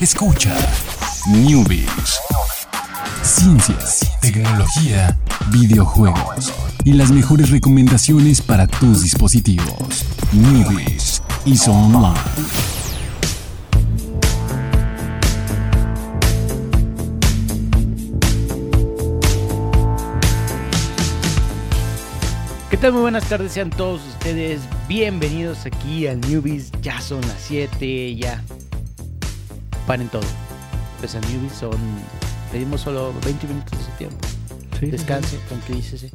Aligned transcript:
Escucha 0.00 0.56
Newbies. 1.28 2.18
Ciencias, 3.22 4.10
tecnología, 4.22 5.18
videojuegos 5.50 6.54
y 6.84 6.94
las 6.94 7.10
mejores 7.10 7.50
recomendaciones 7.50 8.40
para 8.40 8.66
tus 8.66 9.02
dispositivos. 9.02 10.06
Newbies 10.32 11.22
y 11.44 11.54
Online. 11.68 12.18
¿Qué 22.70 22.78
tal? 22.78 22.92
Muy 22.94 23.02
buenas 23.02 23.28
tardes, 23.28 23.52
sean 23.52 23.68
todos 23.68 24.00
ustedes 24.08 24.62
bienvenidos 24.88 25.66
aquí 25.66 26.06
al 26.06 26.22
Newbies. 26.22 26.72
Ya 26.80 27.02
son 27.02 27.20
las 27.20 27.36
7, 27.46 28.16
ya. 28.16 28.42
Paren 29.90 30.08
todo. 30.08 30.22
Pues 31.00 31.16
al 31.16 31.22
Newbies 31.32 31.52
son. 31.58 31.76
Pedimos 32.52 32.80
solo 32.82 33.12
20 33.24 33.46
minutos 33.48 33.76
de 33.76 33.84
su 33.84 33.90
tiempo. 33.98 34.18
Sí, 34.78 34.86
Descanse, 34.86 35.36
tranquilícese. 35.48 36.10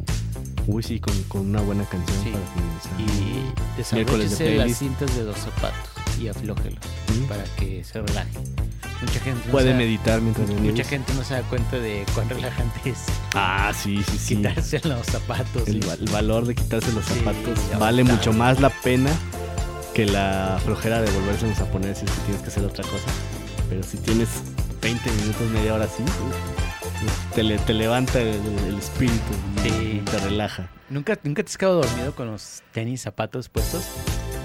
Uy, 0.65 0.81
sí, 0.81 0.97
con, 1.01 1.13
con 1.23 1.41
una 1.41 1.59
buena 1.59 1.83
canción 1.83 2.17
Sí. 2.23 2.29
para 2.31 2.45
finalizar. 2.53 3.01
Y 3.01 3.93
Miércoles 3.95 4.37
de 4.39 4.45
desabróchese 4.45 4.55
las 4.55 4.77
cintas 4.77 5.15
de 5.17 5.23
los 5.25 5.37
zapatos 5.37 5.89
y 6.21 6.29
aflójelos 6.29 6.79
Mm. 7.19 7.23
para 7.25 7.43
que 7.57 7.83
se 7.83 8.01
relaje. 8.01 8.29
Mucha 9.01 9.19
gente 9.19 9.41
no 9.45 9.51
Puede 9.51 9.71
da- 9.71 9.77
meditar 9.77 10.21
mientras 10.21 10.47
Mucha 10.47 10.61
venimos. 10.61 10.87
gente 10.87 11.13
no 11.13 11.23
se 11.25 11.33
da 11.33 11.41
cuenta 11.41 11.77
de 11.77 12.05
cuán 12.15 12.29
relajante 12.29 12.89
es 12.91 12.99
Ah, 13.35 13.73
sí, 13.77 14.01
sí, 14.09 14.17
sí. 14.17 14.35
quitarse 14.37 14.79
los 14.87 15.05
zapatos. 15.05 15.67
El, 15.67 15.83
el 15.83 16.09
valor 16.13 16.45
de 16.45 16.55
quitarse 16.55 16.93
los 16.93 17.03
Sí, 17.03 17.15
zapatos 17.19 17.59
ya 17.69 17.77
vale 17.77 18.03
está. 18.03 18.13
mucho 18.15 18.31
más 18.31 18.61
la 18.61 18.69
pena 18.69 19.11
que 19.93 20.05
la 20.05 20.59
flojera 20.63 21.01
de 21.01 21.11
volvérselos 21.11 21.59
a 21.59 21.65
poner 21.65 21.93
si 21.93 22.05
es 22.05 22.11
que 22.11 22.21
tienes 22.21 22.41
que 22.41 22.47
hacer 22.47 22.63
otra 22.63 22.83
cosa. 22.85 23.05
Pero 23.75 23.87
si 23.87 23.97
tienes 23.97 24.29
20 24.81 25.11
minutos, 25.11 25.49
media 25.51 25.73
hora 25.73 25.83
así, 25.83 26.01
uf, 26.01 27.33
te, 27.35 27.43
le- 27.43 27.57
te 27.57 27.73
levanta 27.73 28.21
el, 28.21 28.39
el 28.69 28.77
espíritu 28.77 29.19
y 29.65 29.69
Sí. 29.69 30.01
te 30.09 30.17
relaja. 30.19 30.69
¿Nunca, 30.89 31.19
¿Nunca 31.23 31.43
te 31.43 31.49
has 31.49 31.57
quedado 31.57 31.81
dormido 31.81 32.15
con 32.15 32.27
los 32.31 32.63
tenis, 32.71 33.01
zapatos 33.01 33.49
puestos? 33.49 33.83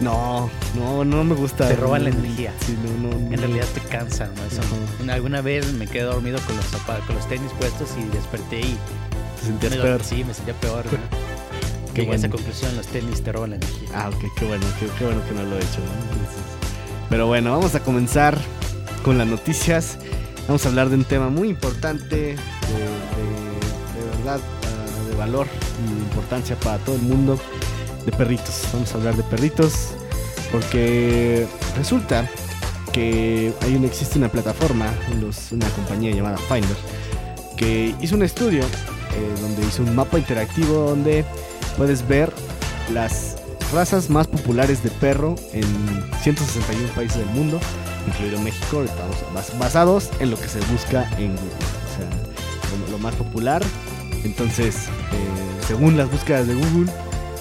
No, 0.01 0.51
no, 0.75 1.05
no 1.05 1.23
me 1.23 1.37
gusta. 1.37 1.69
Te 1.69 1.77
roban 1.77 2.03
la 2.03 2.11
No, 2.11 2.19
energía. 2.19 2.53
Sí, 2.67 2.77
no, 2.85 3.09
no. 3.09 3.33
En 3.33 3.39
realidad 3.39 3.67
te 3.73 3.81
cansan, 3.83 4.35
¿no? 4.35 4.43
Eso, 4.47 4.63
una- 5.01 5.15
alguna 5.15 5.43
vez 5.43 5.73
me 5.75 5.87
quedé 5.87 6.03
dormido 6.03 6.41
con 6.41 6.57
los 6.57 6.65
zapatos, 6.65 7.05
con 7.07 7.15
los 7.15 7.29
tenis 7.29 7.53
puestos 7.61 7.91
y 7.97 8.03
desperté 8.13 8.63
y 8.63 8.77
te 9.39 9.47
sentías 9.47 9.77
me 9.77 9.81
peor. 9.83 10.03
Sí, 10.03 10.25
me 10.25 10.35
sentía 10.35 10.55
peor. 10.55 10.87
¿no? 10.87 10.99
Qué 11.95 12.01
Llegué 12.01 12.15
a 12.15 12.17
esa 12.17 12.27
bueno. 12.27 12.35
conclusión, 12.43 12.77
los 12.77 12.87
tenis 12.89 13.23
te 13.23 13.31
roban 13.31 13.51
la 13.51 13.57
energía. 13.57 13.89
Ah, 13.95 14.09
ok, 14.09 14.25
qué 14.37 14.45
bueno, 14.45 14.67
qué, 14.81 14.87
qué 14.99 15.05
bueno 15.05 15.25
que 15.25 15.35
no 15.37 15.45
lo 15.45 15.55
he 15.55 15.59
hecho. 15.61 15.79
¿no? 15.79 17.09
Pero 17.11 17.29
bueno, 17.29 17.53
vamos 17.53 17.77
a 17.77 17.81
comenzar 17.81 18.37
con 19.03 19.19
las 19.19 19.27
noticias. 19.27 19.99
Vamos 20.47 20.65
a 20.67 20.69
hablar 20.69 20.89
de 20.89 20.97
un 20.97 21.05
tema 21.05 21.29
muy 21.29 21.49
importante, 21.49 22.17
de, 22.17 22.37
verdad, 24.17 24.41
ah, 24.41 25.09
de 25.09 25.17
valor 25.17 25.47
y 25.85 25.95
de 25.95 26.01
importancia 26.01 26.57
para 26.57 26.79
todo 26.79 26.97
el 26.97 27.03
mundo, 27.03 27.39
de 28.05 28.13
perritos. 28.13 28.65
Vamos 28.73 28.93
a 28.95 28.99
hablar 28.99 29.17
de 29.17 29.23
perritos 29.25 29.91
porque 30.51 31.47
resulta 31.77 32.29
que 32.93 33.53
hay 33.63 33.77
una, 33.77 33.87
existe 33.87 34.19
una 34.19 34.29
plataforma, 34.29 34.93
una 35.53 35.69
compañía 35.71 36.13
llamada 36.13 36.37
Finder, 36.39 36.77
que 37.57 37.95
hizo 38.01 38.17
un 38.17 38.23
estudio 38.23 38.63
eh, 38.63 39.41
donde 39.41 39.65
hizo 39.67 39.83
un 39.83 39.95
mapa 39.95 40.19
interactivo 40.19 40.91
donde 40.91 41.25
puedes 41.77 42.07
ver 42.07 42.33
las 42.93 43.37
razas 43.73 44.11
más 44.11 44.27
populares 44.27 44.83
de 44.83 44.91
perro 44.91 45.37
en 45.53 45.65
161 46.23 46.89
países 46.95 47.19
del 47.19 47.29
mundo, 47.29 47.61
incluido 48.07 48.41
México, 48.41 48.85
basados 49.59 50.11
en 50.21 50.31
lo 50.31 50.39
que 50.39 50.49
se 50.49 50.61
busca 50.73 51.09
en 51.19 51.33
Google. 51.37 51.51
O 51.51 51.97
sea, 51.97 52.81
lo, 52.87 52.93
lo 52.93 52.99
más 52.99 53.15
popular. 53.15 53.63
Entonces, 54.25 54.87
eh, 55.13 55.67
según 55.67 55.97
las 55.97 56.11
búsquedas 56.11 56.47
de 56.47 56.55
Google, 56.55 56.91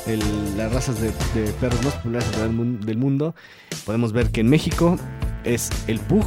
el- 0.07 0.57
las 0.57 0.72
razas 0.73 1.00
de, 1.01 1.11
de 1.33 1.51
perros 1.59 1.83
más 1.83 1.94
populares 1.95 2.31
del 2.39 2.51
mun- 2.51 2.79
del 2.81 2.97
mundo, 2.97 3.35
podemos 3.85 4.11
ver 4.13 4.29
que 4.31 4.41
en 4.41 4.50
México 4.50 4.97
es 5.44 5.69
el 5.88 6.00
Pug. 6.00 6.25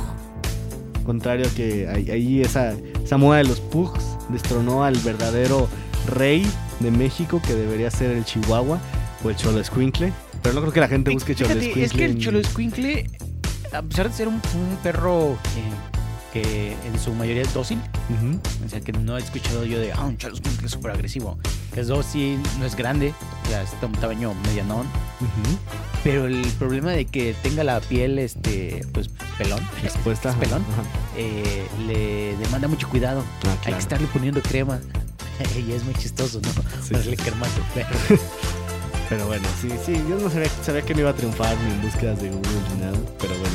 Contrario 1.05 1.47
a 1.49 1.51
que 1.51 1.89
ahí 1.89 2.43
esa, 2.43 2.75
esa 3.05 3.17
moda 3.17 3.39
de 3.39 3.45
los 3.45 3.59
Pugs 3.61 4.05
destronó 4.29 4.85
al 4.85 4.97
verdadero 4.99 5.69
rey 6.07 6.47
de 6.81 6.91
México, 6.93 7.41
que 7.45 7.55
debería 7.55 7.91
ser 7.91 8.11
el 8.13 8.25
Chihuahua 8.25 8.79
o 9.25 9.31
el 9.31 9.37
Cholo 9.37 9.59
Escuincle. 9.61 10.13
Pero 10.43 10.55
no 10.55 10.61
creo 10.61 10.73
que 10.73 10.81
la 10.81 10.89
gente 10.89 11.11
busque 11.11 11.35
Cholo 11.35 11.49
Fíjate, 11.51 11.67
Escuincle. 11.67 11.85
es 11.85 11.93
que 11.93 12.05
el 12.05 12.19
Cholo 12.19 12.39
Escuincle, 12.39 13.11
a 13.73 13.83
pesar 13.83 14.09
de 14.11 14.15
ser 14.17 14.29
un, 14.29 14.35
un 14.35 14.77
perro 14.83 15.33
eh, 15.33 15.73
que 16.33 16.77
en 16.87 16.99
su 16.99 17.13
mayoría 17.15 17.43
es 17.43 17.53
dócil, 17.53 17.79
o 18.65 18.69
sea 18.69 18.81
que 18.81 18.93
no 18.93 19.19
he 19.19 19.21
escuchado 19.21 19.65
yo 19.65 19.79
de, 19.79 19.93
ah, 19.93 20.05
un 20.05 20.17
Cholo 20.17 20.35
Escuincle 20.35 20.67
es 20.67 20.73
súper 20.73 20.93
agresivo, 20.93 21.39
que 21.75 21.81
es 21.81 21.89
dócil, 21.89 22.41
no 22.59 22.65
es 22.65 22.75
grande, 22.75 23.13
o 23.45 23.49
sea, 23.51 23.63
es 23.63 23.71
un 23.83 23.93
tamaño 23.93 24.33
medianón, 24.47 24.87
pero 26.03 26.27
el 26.27 26.43
problema 26.59 26.93
de 26.93 27.05
que 27.05 27.35
tenga 27.43 27.65
la 27.65 27.81
piel, 27.81 28.19
este, 28.19 28.81
pues, 28.93 29.11
pelón, 29.37 29.61
Expuesta. 29.85 30.31
¿Es 30.31 30.37
pelón? 30.37 30.65
Ajá. 30.73 30.83
eh, 31.19 31.67
le 31.87 32.37
demanda 32.39 32.67
mucho 32.67 32.89
cuidado. 32.89 33.23
Ah, 33.47 33.57
Hay 33.67 33.75
que 33.75 33.79
estarle 33.81 34.07
poniendo 34.09 34.41
crema. 34.43 34.81
y 35.67 35.73
es 35.73 35.85
muy 35.85 35.95
chistoso, 35.95 36.41
¿no? 36.41 36.49
Sí. 36.83 36.95
Darle 36.95 37.17
crema 37.17 37.47
a 37.47 37.51
tu 37.51 37.63
perro. 37.75 38.21
Pero 39.13 39.27
bueno, 39.27 39.47
sí, 39.61 39.69
sí, 39.85 39.93
yo 40.09 40.17
no 40.19 40.31
sabía, 40.31 40.49
sabía 40.65 40.83
que 40.83 40.95
no 40.95 41.01
iba 41.01 41.11
a 41.11 41.15
triunfar 41.15 41.55
ni 41.67 41.73
en 41.75 41.83
búsquedas 41.83 42.21
de 42.23 42.29
Google 42.31 42.51
ni 42.75 42.81
nada, 42.81 42.97
pero 43.21 43.35
bueno. 43.35 43.55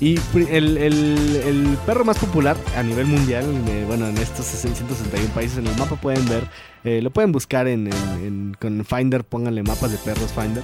Y 0.00 0.18
el, 0.50 0.76
el- 0.76 1.40
el 1.46 1.78
perro 1.86 2.04
más 2.04 2.18
popular 2.18 2.56
a 2.76 2.82
nivel 2.82 3.06
mundial, 3.06 3.44
eh, 3.68 3.84
bueno, 3.86 4.08
en 4.08 4.18
estos 4.18 4.44
161 4.44 5.28
países 5.32 5.56
en 5.58 5.66
el 5.68 5.76
mapa 5.76 5.96
pueden 5.96 6.28
ver, 6.28 6.44
eh, 6.84 7.00
lo 7.00 7.10
pueden 7.10 7.32
buscar 7.32 7.66
en, 7.68 7.86
en- 7.86 8.24
en- 8.26 8.56
con 8.60 8.84
Finder, 8.84 9.24
pónganle 9.24 9.62
mapas 9.62 9.92
de 9.92 9.98
perros 9.98 10.32
Finder. 10.32 10.62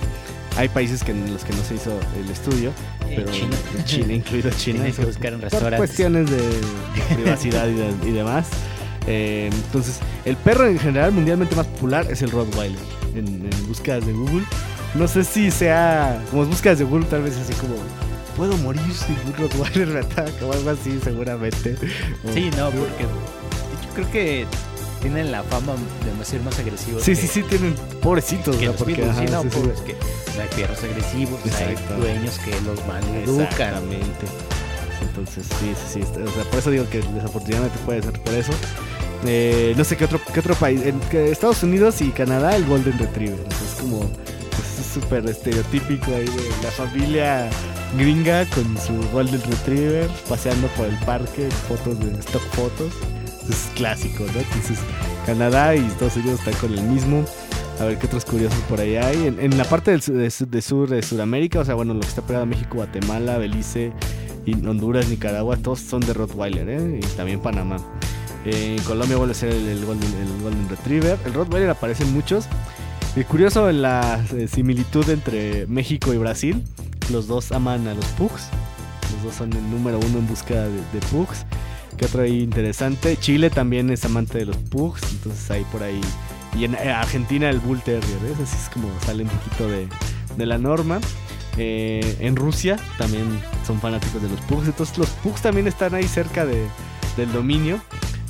Hay 0.58 0.68
países 0.68 1.02
que 1.02 1.12
en 1.12 1.32
los 1.32 1.44
que 1.44 1.52
no 1.54 1.62
se 1.64 1.76
hizo 1.76 1.92
el 2.22 2.28
estudio, 2.30 2.70
Eh, 3.08 3.14
pero 3.16 3.30
China. 3.32 3.56
China, 3.86 4.12
incluido 4.12 4.50
China. 4.58 4.80
Tienen 4.82 4.92
que 4.94 5.04
buscar 5.06 5.32
en 5.32 5.40
por 5.40 5.50
restaurantes. 5.50 5.78
cuestiones 5.78 6.30
de, 6.30 6.36
de 6.36 7.14
privacidad 7.14 7.68
y, 7.68 7.74
de- 7.74 8.08
y 8.10 8.12
demás. 8.12 8.48
Eh, 9.06 9.48
entonces, 9.50 10.00
el 10.26 10.36
perro 10.36 10.66
en 10.66 10.78
general 10.78 11.12
mundialmente 11.12 11.56
más 11.56 11.66
popular 11.66 12.06
es 12.10 12.20
el 12.20 12.30
Rottweiler 12.30 12.78
en, 13.14 13.26
en 13.52 13.66
búsquedas 13.68 14.06
de 14.06 14.12
Google. 14.12 14.44
No 14.94 15.06
sé 15.06 15.24
si 15.24 15.50
sea, 15.50 16.22
como 16.30 16.44
búsquedas 16.46 16.78
de 16.78 16.84
Google, 16.84 17.06
tal 17.06 17.22
vez 17.22 17.36
así 17.36 17.52
como, 17.54 17.74
¿puedo 18.36 18.56
morir 18.58 18.82
si 18.92 19.12
un 19.26 19.34
Rottweiler 19.36 19.86
me 19.94 20.00
ataca 20.00 20.44
o 20.44 20.52
algo 20.52 20.70
así, 20.70 20.98
seguramente? 21.02 21.76
Sí, 22.34 22.50
no, 22.56 22.70
porque 22.70 23.04
yo 23.86 23.94
creo 23.94 24.10
que 24.10 24.46
tienen 25.00 25.32
la 25.32 25.42
fama 25.44 25.74
de 26.18 26.24
ser 26.24 26.40
más 26.42 26.58
agresivos. 26.58 27.02
Sí, 27.02 27.12
que- 27.12 27.16
sí, 27.16 27.26
sí, 27.28 27.42
tienen 27.44 27.74
pobrecitos, 28.02 28.56
Que 28.56 28.70
porque 28.70 28.96
sí, 28.96 29.02
ajá, 29.02 29.22
no, 29.24 29.42
sí, 29.44 29.48
sí. 29.52 29.60
no 30.36 30.42
hay 30.42 30.48
perros 30.56 30.82
agresivos, 30.84 31.40
hay 31.58 31.76
dueños 31.98 32.38
que 32.40 32.50
los 32.62 32.86
maleducan. 32.86 33.46
Exactamente. 33.46 34.26
Entonces, 35.02 35.46
sí, 35.58 35.72
sí, 35.92 36.00
sí. 36.02 36.20
O 36.20 36.30
sea, 36.30 36.44
por 36.44 36.58
eso 36.58 36.70
digo 36.70 36.84
que 36.90 37.00
desafortunadamente 37.00 37.78
puede 37.86 38.02
ser 38.02 38.12
por 38.20 38.34
eso. 38.34 38.52
Eh, 39.26 39.74
no 39.76 39.84
sé 39.84 39.96
qué 39.96 40.04
otro, 40.04 40.20
qué 40.32 40.40
otro 40.40 40.54
país. 40.54 40.82
En 40.84 41.00
Estados 41.12 41.62
Unidos 41.62 42.00
y 42.00 42.10
Canadá, 42.10 42.56
el 42.56 42.64
Golden 42.66 42.98
Retriever. 42.98 43.38
Es 43.50 43.80
como. 43.80 44.00
pues, 44.00 44.80
es 44.80 44.86
súper 44.86 45.26
estereotípico 45.26 46.06
ahí 46.14 46.24
de 46.24 46.48
la 46.62 46.70
familia 46.70 47.50
gringa 47.96 48.44
con 48.46 48.64
su 48.78 48.94
Golden 49.10 49.42
Retriever 49.42 50.08
paseando 50.28 50.68
por 50.68 50.86
el 50.86 50.96
parque, 51.00 51.48
fotos 51.68 51.98
de 52.00 52.18
stock 52.20 52.42
fotos. 52.52 52.92
Es 53.48 53.70
clásico, 53.74 54.24
¿no? 54.32 54.40
Entonces, 54.40 54.78
Canadá 55.26 55.74
y 55.74 55.80
Estados 55.80 56.16
Unidos 56.16 56.38
están 56.40 56.54
con 56.54 56.78
el 56.78 56.84
mismo. 56.84 57.24
A 57.80 57.84
ver 57.84 57.98
qué 57.98 58.06
otros 58.06 58.24
curiosos 58.24 58.58
por 58.68 58.80
ahí 58.80 58.96
hay. 58.96 59.34
En, 59.38 59.56
la 59.56 59.64
parte 59.64 59.90
del 59.90 60.00
de, 60.00 60.30
de 60.30 60.62
sur 60.62 60.88
de 60.88 61.02
Sudamérica, 61.02 61.60
o 61.60 61.64
sea, 61.64 61.74
bueno, 61.74 61.94
lo 61.94 62.00
que 62.00 62.08
está 62.08 62.22
pegado 62.22 62.42
a 62.42 62.46
México, 62.46 62.76
Guatemala, 62.76 63.38
Belice, 63.38 63.92
y 64.44 64.52
Honduras, 64.66 65.08
Nicaragua, 65.08 65.56
todos 65.56 65.80
son 65.80 66.00
de 66.00 66.12
Rottweiler, 66.12 66.68
¿eh? 66.68 67.00
Y 67.02 67.06
también 67.16 67.40
Panamá. 67.40 67.78
Eh, 68.44 68.76
en 68.78 68.84
Colombia 68.84 69.16
vuelve 69.16 69.32
a 69.32 69.34
ser 69.34 69.52
el, 69.52 69.68
el 69.68 69.84
Golden, 69.84 70.68
Retriever. 70.68 71.18
El 71.24 71.34
Rottweiler 71.34 71.70
aparece 71.70 72.04
muchos. 72.04 72.46
Y 73.16 73.24
curioso 73.24 73.70
la 73.72 74.24
eh, 74.36 74.46
similitud 74.46 75.08
entre 75.08 75.66
México 75.66 76.14
y 76.14 76.18
Brasil. 76.18 76.64
Los 77.10 77.26
dos 77.26 77.52
aman 77.52 77.88
a 77.88 77.94
los 77.94 78.04
pugs. 78.06 78.48
Los 79.14 79.24
dos 79.24 79.34
son 79.34 79.52
el 79.52 79.70
número 79.70 79.98
uno 79.98 80.18
en 80.18 80.26
búsqueda 80.26 80.64
de, 80.68 81.00
pugs. 81.10 81.44
Que 81.96 82.06
otro 82.06 82.22
ahí 82.22 82.40
interesante. 82.40 83.16
Chile 83.16 83.50
también 83.50 83.90
es 83.90 84.04
amante 84.04 84.38
de 84.38 84.46
los 84.46 84.56
pugs. 84.56 85.02
Entonces 85.12 85.50
ahí 85.50 85.64
por 85.72 85.82
ahí. 85.82 86.00
Y 86.56 86.64
en 86.64 86.74
eh, 86.74 86.90
Argentina 86.90 87.50
el 87.50 87.58
Bull 87.58 87.80
Terrier. 87.80 88.34
Así 88.42 88.56
es 88.56 88.70
como 88.72 88.88
sale 89.04 89.24
un 89.24 89.28
poquito 89.28 89.68
de, 89.68 89.88
de 90.36 90.46
la 90.46 90.58
norma. 90.58 91.00
Eh, 91.56 92.16
en 92.20 92.36
Rusia 92.36 92.76
también 92.96 93.26
son 93.66 93.80
fanáticos 93.80 94.22
de 94.22 94.28
los 94.28 94.40
pugs. 94.42 94.66
Entonces 94.66 94.96
los 94.96 95.08
pugs 95.10 95.42
también 95.42 95.66
están 95.66 95.94
ahí 95.94 96.06
cerca 96.06 96.46
de, 96.46 96.66
del 97.16 97.32
dominio. 97.32 97.80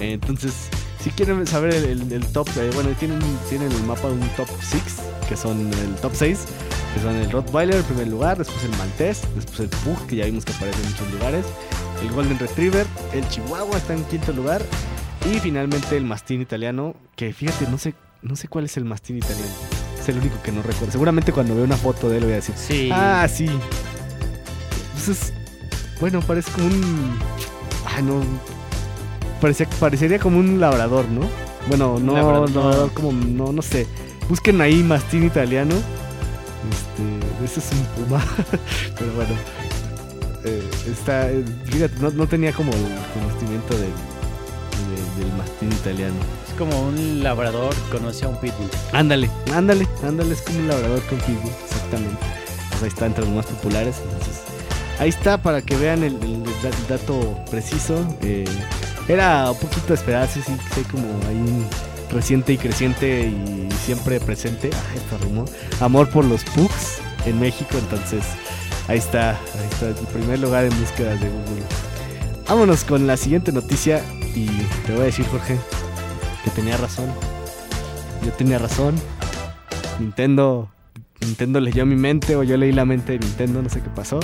Entonces, 0.00 0.54
si 1.02 1.10
quieren 1.10 1.46
saber 1.46 1.74
el, 1.74 1.84
el- 1.84 2.12
el 2.12 2.26
top, 2.32 2.48
eh, 2.56 2.70
bueno, 2.74 2.90
tienen, 2.98 3.18
tienen 3.48 3.70
el 3.70 3.82
mapa 3.84 4.08
de 4.08 4.14
un 4.14 4.28
top 4.36 4.48
6, 4.60 4.82
que 5.28 5.36
son 5.36 5.72
el 5.72 5.94
top 5.96 6.12
6, 6.14 6.38
que 6.94 7.00
son 7.00 7.14
el 7.16 7.30
Rottweiler 7.30 7.76
en 7.76 7.82
primer 7.84 8.08
lugar, 8.08 8.38
después 8.38 8.64
el 8.64 8.70
Maltés, 8.78 9.20
después 9.36 9.60
el 9.60 9.68
Pug, 9.68 10.06
que 10.06 10.16
ya 10.16 10.24
vimos 10.24 10.44
que 10.44 10.52
aparece 10.52 10.80
en 10.82 10.90
muchos 10.90 11.12
lugares, 11.12 11.46
el 12.02 12.10
Golden 12.10 12.38
Retriever, 12.38 12.86
el 13.12 13.28
Chihuahua 13.28 13.76
está 13.76 13.94
en 13.94 14.04
quinto 14.04 14.32
lugar 14.32 14.62
y 15.30 15.38
finalmente 15.38 15.96
el 15.96 16.04
Mastín 16.04 16.40
italiano, 16.40 16.94
que 17.14 17.32
fíjate, 17.32 17.66
no 17.70 17.76
sé, 17.78 17.94
no 18.22 18.34
sé 18.36 18.48
cuál 18.48 18.64
es 18.64 18.76
el 18.76 18.84
Mastín 18.86 19.18
italiano. 19.18 19.52
Es 20.00 20.08
el 20.08 20.16
único 20.16 20.40
que 20.42 20.50
no 20.50 20.62
recuerdo. 20.62 20.90
Seguramente 20.92 21.30
cuando 21.30 21.54
veo 21.54 21.64
una 21.64 21.76
foto 21.76 22.08
de 22.08 22.16
él 22.18 22.24
voy 22.24 22.32
a 22.32 22.36
decir, 22.36 22.54
Sí. 22.56 22.88
ah, 22.90 23.28
sí. 23.32 23.46
Entonces, 24.96 25.32
bueno, 26.00 26.20
parece 26.22 26.50
como 26.52 26.66
un... 26.66 27.18
Ah, 27.86 28.00
no. 28.00 28.22
Parecía, 29.40 29.66
parecería 29.78 30.18
como 30.18 30.38
un 30.38 30.60
labrador, 30.60 31.06
¿no? 31.08 31.22
Bueno, 31.68 31.98
no, 31.98 32.14
labrador, 32.14 32.50
labrador, 32.50 32.88
no. 32.88 32.94
como, 32.94 33.12
no, 33.12 33.52
no 33.52 33.62
sé. 33.62 33.86
Busquen 34.28 34.60
ahí 34.60 34.82
Mastín 34.82 35.24
italiano. 35.24 35.74
Este, 36.70 37.44
ese 37.44 37.60
es 37.60 37.70
un 37.72 38.04
puma. 38.04 38.22
Pero 38.98 39.12
bueno. 39.14 39.34
eh, 40.44 40.70
está, 40.90 41.28
fíjate, 41.64 41.94
no, 42.00 42.10
no 42.10 42.26
tenía 42.26 42.52
como 42.52 42.70
el 42.72 42.78
conocimiento 43.14 43.74
del, 43.74 43.90
de- 43.90 45.24
del 45.24 45.32
mastín 45.36 45.72
italiano. 45.72 46.14
Es 46.48 46.54
como 46.58 46.82
un 46.88 47.22
labrador 47.22 47.74
que 47.74 47.98
conoce 47.98 48.24
a 48.26 48.28
un 48.28 48.36
pitbull. 48.36 48.68
Ándale, 48.92 49.30
ándale, 49.54 49.86
ándale, 50.06 50.32
es 50.34 50.42
como 50.42 50.58
un 50.60 50.68
labrador 50.68 51.00
con 51.08 51.18
pitbull, 51.20 51.52
exactamente. 51.64 52.18
Pues 52.70 52.82
ahí 52.82 52.88
está 52.88 53.06
entre 53.06 53.24
los 53.24 53.34
más 53.34 53.46
populares. 53.46 53.96
Entonces, 54.04 54.42
ahí 54.98 55.08
está 55.08 55.38
para 55.42 55.62
que 55.62 55.76
vean 55.76 56.02
el, 56.04 56.14
el 56.22 56.42
da- 56.62 56.96
dato 56.96 57.36
preciso. 57.50 57.94
Eh, 58.22 58.44
era 59.10 59.50
un 59.50 59.58
poquito 59.58 59.88
de 59.88 59.94
esperarse, 59.94 60.40
sí, 60.40 60.52
sí, 60.74 60.82
como 60.90 61.04
ahí 61.28 61.36
un 61.36 61.66
reciente 62.12 62.52
y 62.52 62.58
creciente 62.58 63.26
y 63.26 63.68
siempre 63.84 64.20
presente. 64.20 64.70
Ah, 64.72 64.94
esto 64.94 65.18
rimó. 65.18 65.44
Amor 65.80 66.08
por 66.10 66.24
los 66.24 66.44
pugs 66.44 67.00
en 67.26 67.40
México, 67.40 67.76
entonces 67.76 68.24
ahí 68.88 68.98
está, 68.98 69.30
ahí 69.30 69.68
está 69.70 69.88
el 69.88 70.06
primer 70.12 70.38
lugar 70.38 70.64
en 70.64 70.78
búsquedas 70.78 71.20
de 71.20 71.28
Google. 71.28 71.64
Vámonos 72.48 72.84
con 72.84 73.06
la 73.06 73.16
siguiente 73.16 73.52
noticia 73.52 74.02
y 74.34 74.46
te 74.86 74.92
voy 74.92 75.02
a 75.02 75.04
decir, 75.04 75.26
Jorge, 75.26 75.56
que 76.44 76.50
tenía 76.50 76.76
razón. 76.76 77.06
Yo 78.24 78.32
tenía 78.32 78.58
razón. 78.58 78.94
Nintendo, 79.98 80.70
Nintendo 81.20 81.60
leyó 81.60 81.84
mi 81.84 81.96
mente 81.96 82.36
o 82.36 82.42
yo 82.42 82.56
leí 82.56 82.72
la 82.72 82.84
mente 82.84 83.12
de 83.12 83.18
Nintendo, 83.20 83.62
no 83.62 83.68
sé 83.68 83.80
qué 83.80 83.90
pasó. 83.90 84.20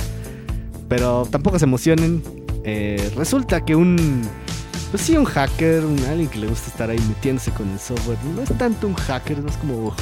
Pero 0.88 1.26
tampoco 1.30 1.58
se 1.58 1.64
emocionen. 1.64 2.22
Eh, 2.64 3.12
resulta 3.16 3.64
que 3.64 3.76
un, 3.76 4.22
pues 4.90 5.02
sí, 5.02 5.16
un 5.16 5.24
hacker, 5.24 5.84
un, 5.84 5.98
alguien 6.04 6.28
que 6.28 6.38
le 6.38 6.46
gusta 6.46 6.68
estar 6.68 6.90
ahí 6.90 7.00
metiéndose 7.08 7.50
con 7.50 7.68
el 7.70 7.78
software, 7.78 8.18
no 8.34 8.42
es 8.42 8.56
tanto 8.56 8.86
un 8.86 8.94
hacker, 8.94 9.38
no 9.38 9.48
es 9.48 9.56
como 9.56 9.94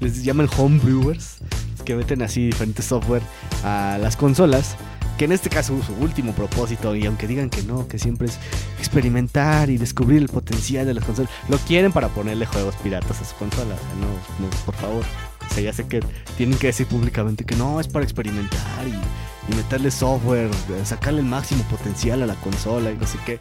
les 0.00 0.24
llaman 0.24 0.48
homebrewers, 0.56 1.38
que 1.84 1.94
meten 1.94 2.22
así 2.22 2.46
diferentes 2.46 2.84
software 2.84 3.22
a 3.64 3.98
las 4.00 4.16
consolas. 4.16 4.76
Que 5.18 5.26
en 5.26 5.32
este 5.32 5.50
caso 5.50 5.78
su 5.82 5.92
último 6.02 6.32
propósito, 6.32 6.96
y 6.96 7.04
aunque 7.04 7.26
digan 7.26 7.50
que 7.50 7.62
no, 7.62 7.86
que 7.86 7.98
siempre 7.98 8.28
es 8.28 8.38
experimentar 8.78 9.68
y 9.68 9.76
descubrir 9.76 10.22
el 10.22 10.28
potencial 10.30 10.86
de 10.86 10.94
las 10.94 11.04
consolas, 11.04 11.30
lo 11.50 11.58
quieren 11.58 11.92
para 11.92 12.08
ponerle 12.08 12.46
juegos 12.46 12.74
piratas 12.76 13.20
a 13.20 13.24
su 13.26 13.36
consola. 13.36 13.74
No, 14.00 14.06
no, 14.42 14.50
por 14.64 14.74
favor. 14.76 15.04
O 15.46 15.52
sea, 15.52 15.62
ya 15.62 15.74
sé 15.74 15.86
que 15.86 16.00
tienen 16.38 16.58
que 16.58 16.68
decir 16.68 16.86
públicamente 16.86 17.44
que 17.44 17.54
no, 17.54 17.80
es 17.80 17.88
para 17.88 18.02
experimentar 18.02 18.86
y, 18.86 19.52
y 19.52 19.56
meterle 19.56 19.90
software, 19.90 20.48
sacarle 20.84 21.20
el 21.20 21.26
máximo 21.26 21.64
potencial 21.64 22.22
a 22.22 22.26
la 22.26 22.34
consola 22.36 22.90
y 22.90 22.96
no 22.96 23.06
sé 23.06 23.18
qué. 23.26 23.38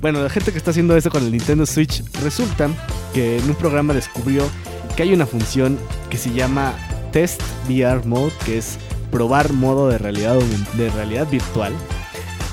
Bueno, 0.00 0.22
la 0.22 0.30
gente 0.30 0.52
que 0.52 0.58
está 0.58 0.70
haciendo 0.70 0.96
eso 0.96 1.10
con 1.10 1.24
el 1.24 1.32
Nintendo 1.32 1.66
Switch 1.66 2.04
resulta 2.22 2.70
que 3.12 3.38
en 3.38 3.44
un 3.48 3.56
programa 3.56 3.94
descubrió 3.94 4.48
que 4.96 5.02
hay 5.02 5.12
una 5.12 5.26
función 5.26 5.76
que 6.08 6.16
se 6.16 6.32
llama 6.32 6.72
Test 7.10 7.42
VR 7.68 8.04
Mode, 8.06 8.32
que 8.44 8.58
es 8.58 8.78
probar 9.10 9.52
modo 9.52 9.88
de 9.88 9.98
realidad, 9.98 10.38
de 10.76 10.90
realidad 10.90 11.26
virtual. 11.28 11.72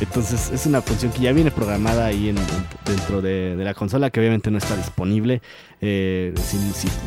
Entonces 0.01 0.51
es 0.51 0.65
una 0.65 0.81
función 0.81 1.11
que 1.11 1.19
ya 1.21 1.31
viene 1.31 1.51
programada 1.51 2.05
ahí 2.07 2.29
en, 2.29 2.37
en- 2.37 2.45
dentro 2.85 3.21
de, 3.21 3.55
la 3.57 3.73
consola, 3.73 4.09
que 4.09 4.19
obviamente 4.19 4.51
no 4.51 4.57
está 4.57 4.75
disponible, 4.75 5.41
eh, 5.81 6.33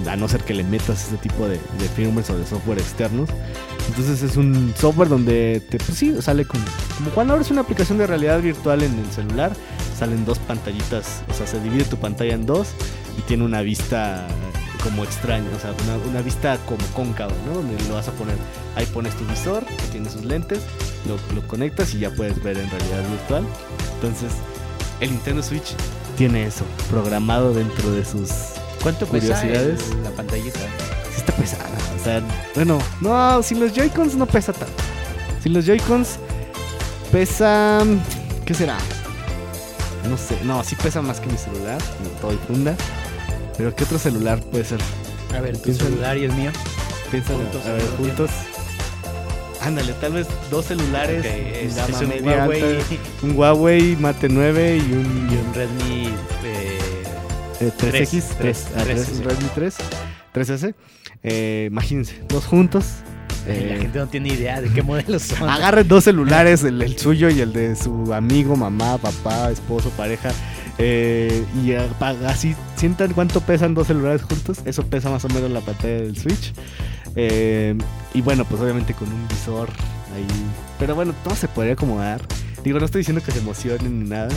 a 0.06 0.16
no 0.16 0.26
ser 0.28 0.42
que 0.42 0.54
le 0.54 0.64
metas 0.64 1.06
ese 1.08 1.16
tipo 1.18 1.46
de, 1.46 1.54
de 1.58 1.88
firmware 1.94 2.24
o 2.30 2.38
de 2.38 2.46
software 2.46 2.78
externos. 2.78 3.28
Entonces 3.88 4.22
es 4.22 4.36
un 4.36 4.72
software 4.78 5.08
donde 5.08 5.62
te, 5.70 5.78
pues 5.78 5.98
sí, 5.98 6.14
sale 6.20 6.44
como 6.46 6.64
cuando 7.14 7.34
abres 7.34 7.50
una 7.50 7.60
aplicación 7.62 7.98
de 7.98 8.06
realidad 8.06 8.40
virtual 8.40 8.82
en 8.82 8.98
el 8.98 9.06
celular, 9.10 9.52
salen 9.98 10.24
dos 10.24 10.38
pantallitas, 10.38 11.22
o 11.30 11.34
sea, 11.34 11.46
se 11.46 11.60
divide 11.60 11.84
tu 11.84 11.96
pantalla 11.96 12.34
en 12.34 12.46
dos 12.46 12.68
y 13.18 13.22
tiene 13.22 13.44
una 13.44 13.62
vista 13.62 14.26
como 14.82 15.04
extraña, 15.04 15.48
o 15.56 15.58
sea, 15.60 15.72
una, 15.84 15.96
una 16.10 16.22
vista 16.22 16.58
como 16.66 16.84
cóncava, 16.94 17.32
¿no? 17.46 17.54
Donde 17.54 17.76
lo 17.88 17.94
vas 17.94 18.08
a 18.08 18.12
poner, 18.12 18.36
ahí 18.76 18.86
pones 18.86 19.14
tu 19.16 19.24
visor, 19.26 19.64
que 19.64 19.86
tiene 19.90 20.08
sus 20.10 20.24
lentes, 20.24 20.60
lo, 21.06 21.16
lo 21.34 21.46
conectas 21.46 21.94
y 21.94 22.00
ya 22.00 22.10
puedes 22.10 22.42
ver 22.42 22.58
en 22.58 22.70
realidad 22.70 23.02
virtual. 23.10 23.44
Entonces, 23.94 24.32
el 25.00 25.10
Nintendo 25.10 25.42
Switch 25.42 25.74
tiene 26.16 26.44
eso 26.46 26.64
programado 26.90 27.52
dentro 27.54 27.90
de 27.92 28.04
sus... 28.04 28.30
¿Cuánto 28.82 29.06
pesa 29.06 29.34
Curiosidades. 29.40 29.90
el- 29.90 30.04
la 30.04 30.10
pantallita? 30.10 30.60
Sí 30.60 31.16
está 31.18 31.32
pesada, 31.34 31.68
o 32.00 32.04
sea, 32.04 32.22
bueno, 32.54 32.78
no, 33.00 33.42
sin 33.42 33.58
los 33.60 33.72
Joy-Cons 33.72 34.14
no 34.14 34.26
pesa 34.26 34.52
tanto. 34.52 34.72
Sin 35.42 35.52
los 35.52 35.66
Joy-Cons 35.66 36.18
pesa... 37.10 37.80
¿Qué 38.44 38.54
será? 38.54 38.76
No 40.08 40.16
sé, 40.16 40.38
no, 40.44 40.62
sí 40.64 40.74
pesa 40.76 41.02
más 41.02 41.20
que 41.20 41.26
mi 41.28 41.36
celular, 41.36 41.78
como 41.98 42.08
todo 42.20 42.32
y 42.32 42.38
funda. 42.46 42.74
Pero 43.58 43.74
¿qué 43.74 43.84
otro 43.84 43.98
celular 43.98 44.40
puede 44.40 44.64
ser? 44.64 44.78
A 45.36 45.40
ver, 45.40 45.58
tu 45.58 45.74
celular 45.74 46.16
y 46.16 46.24
el 46.24 46.32
mío. 46.32 46.50
Piensa 47.10 47.34
Juntos, 47.34 47.66
a 47.66 47.72
ver, 47.72 47.82
juntos. 47.96 48.30
Ándale, 49.60 49.92
tal 49.94 50.12
vez 50.12 50.28
dos 50.50 50.66
celulares, 50.66 51.20
Ok, 51.20 51.26
es, 51.26 51.76
es 51.76 52.00
un 52.00 52.08
media 52.08 52.44
Huawei 52.46 52.62
alta, 52.62 52.94
un 53.22 53.36
Huawei 53.36 53.96
Mate 53.96 54.28
9 54.28 54.76
y 54.76 54.92
un, 54.92 55.28
y 55.30 55.36
un 55.36 55.54
Redmi. 55.54 56.06
eh, 56.44 56.78
eh, 57.60 57.72
3X, 57.76 58.36
tres, 58.38 58.38
3, 58.38 58.68
ah, 58.76 58.80
tres, 58.84 59.04
3, 59.04 59.06
sí. 59.06 59.12
un 59.16 59.24
Redmi 59.24 59.48
3, 59.54 59.76
3S. 60.32 60.74
Eh, 61.24 61.68
imagínense, 61.68 62.22
dos 62.28 62.46
juntos. 62.46 62.84
la 63.48 63.52
eh, 63.54 63.78
gente 63.80 63.98
no 63.98 64.06
tiene 64.06 64.28
idea 64.28 64.60
de 64.60 64.68
qué 64.70 64.82
modelos 64.82 65.22
son. 65.22 65.48
Agarren 65.48 65.88
dos 65.88 66.04
celulares, 66.04 66.62
el, 66.62 66.80
el 66.80 66.96
suyo 66.96 67.28
y 67.28 67.40
el 67.40 67.52
de 67.52 67.74
su 67.74 68.14
amigo, 68.14 68.54
mamá, 68.54 68.98
papá, 68.98 69.50
esposo, 69.50 69.90
pareja. 69.90 70.30
Eh, 70.78 71.44
y 71.62 71.72
así 71.72 72.54
sientan 72.76 73.12
cuánto 73.12 73.40
pesan 73.40 73.74
dos 73.74 73.86
celulares 73.88 74.22
juntos. 74.22 74.58
Eso 74.64 74.84
pesa 74.86 75.10
más 75.10 75.24
o 75.24 75.28
menos 75.28 75.50
la 75.50 75.60
pantalla 75.60 75.94
del 76.02 76.16
Switch. 76.16 76.52
Eh, 77.16 77.76
y 78.14 78.20
bueno, 78.20 78.44
pues 78.44 78.60
obviamente 78.62 78.94
con 78.94 79.12
un 79.12 79.26
visor 79.28 79.68
ahí. 80.14 80.26
Pero 80.78 80.94
bueno, 80.94 81.12
todo 81.24 81.34
se 81.34 81.48
podría 81.48 81.72
acomodar. 81.74 82.20
Digo, 82.62 82.78
no 82.80 82.86
estoy 82.86 83.00
diciendo 83.00 83.22
que 83.24 83.32
se 83.32 83.38
emocionen 83.38 84.02
ni 84.04 84.08
nada. 84.10 84.28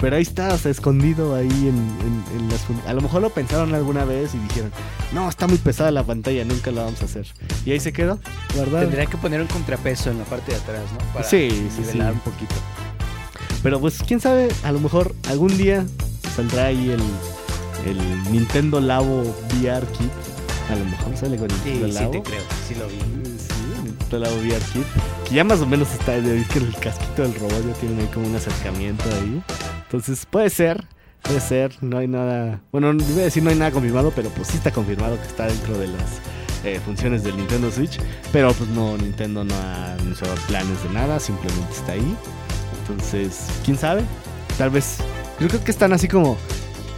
Pero 0.00 0.14
ahí 0.14 0.22
está, 0.22 0.54
o 0.54 0.58
sea, 0.58 0.70
escondido 0.70 1.34
ahí 1.34 1.48
en, 1.48 1.68
en- 1.76 2.24
en 2.40 2.48
las 2.48 2.64
A 2.86 2.92
lo 2.92 3.00
mejor 3.00 3.20
lo 3.20 3.30
pensaron 3.30 3.74
alguna 3.74 4.04
vez 4.04 4.32
y 4.34 4.38
dijeron, 4.38 4.70
no, 5.12 5.28
está 5.28 5.48
muy 5.48 5.58
pesada 5.58 5.90
la 5.90 6.04
pantalla, 6.04 6.44
nunca 6.44 6.70
la 6.70 6.84
vamos 6.84 7.02
a 7.02 7.06
hacer. 7.06 7.26
Y 7.66 7.72
ahí 7.72 7.80
se 7.80 7.92
quedó, 7.92 8.20
guardado. 8.54 8.80
Tendría 8.84 9.06
que 9.06 9.16
poner 9.16 9.40
un 9.40 9.48
contrapeso 9.48 10.10
en 10.12 10.18
la 10.18 10.24
parte 10.24 10.52
de 10.52 10.58
atrás, 10.58 10.82
¿no? 10.92 10.98
Para 11.12 11.24
Sí, 11.28 11.48
sí, 11.74 11.80
nivelar 11.80 12.12
sí. 12.12 12.20
un 12.24 12.32
poquito. 12.32 12.54
Pero 13.62 13.80
pues 13.80 14.02
quién 14.06 14.20
sabe, 14.20 14.48
a 14.62 14.72
lo 14.72 14.80
mejor 14.80 15.14
algún 15.28 15.56
día 15.56 15.84
saldrá 16.36 16.66
ahí 16.66 16.90
el, 16.90 17.00
el 17.90 18.32
Nintendo 18.32 18.80
Labo 18.80 19.22
VR 19.60 19.86
Kit. 19.88 20.10
A 20.70 20.76
lo 20.76 20.84
mejor 20.84 21.16
sale 21.16 21.36
con 21.36 21.50
el 21.50 21.56
Sí, 21.58 21.70
Nintendo 21.70 21.88
sí 21.88 21.94
Labo. 21.94 22.10
te 22.12 22.22
creo. 22.22 22.42
Sí 22.68 22.74
lo 22.74 22.86
vi. 22.88 22.94
Sí, 23.38 23.82
Nintendo 23.84 24.18
Labo 24.18 24.36
VR 24.36 24.64
Kit. 24.72 24.84
Que 25.28 25.34
ya 25.34 25.44
más 25.44 25.60
o 25.60 25.66
menos 25.66 25.90
está, 25.92 26.16
es 26.16 26.48
que 26.48 26.58
el 26.58 26.74
casquito 26.76 27.22
del 27.22 27.34
robot 27.34 27.66
ya 27.66 27.72
tiene 27.80 28.02
ahí 28.02 28.08
como 28.14 28.26
un 28.28 28.36
acercamiento 28.36 29.04
ahí. 29.20 29.42
Entonces 29.84 30.24
puede 30.26 30.50
ser, 30.50 30.86
puede 31.22 31.40
ser, 31.40 31.72
no 31.82 31.98
hay 31.98 32.06
nada. 32.06 32.60
Bueno, 32.70 32.92
no 32.92 33.02
iba 33.02 33.20
a 33.22 33.24
decir 33.24 33.42
no 33.42 33.50
hay 33.50 33.56
nada 33.56 33.70
confirmado, 33.70 34.12
pero 34.14 34.28
pues 34.30 34.48
sí 34.48 34.56
está 34.56 34.70
confirmado 34.70 35.16
que 35.20 35.26
está 35.26 35.46
dentro 35.46 35.76
de 35.78 35.88
las 35.88 36.20
eh, 36.64 36.80
funciones 36.84 37.24
del 37.24 37.36
Nintendo 37.36 37.70
Switch. 37.72 37.98
Pero 38.32 38.52
pues 38.52 38.70
no, 38.70 38.96
Nintendo 38.98 39.42
no 39.44 39.54
ha 39.54 39.94
anunciado 39.94 40.34
planes 40.46 40.82
de 40.84 40.90
nada, 40.90 41.18
simplemente 41.18 41.72
está 41.72 41.92
ahí. 41.92 42.16
Entonces, 42.88 43.46
quién 43.64 43.76
sabe, 43.78 44.02
tal 44.56 44.70
vez. 44.70 44.96
Yo 45.40 45.48
creo 45.48 45.62
que 45.62 45.70
están 45.70 45.92
así 45.92 46.08
como, 46.08 46.36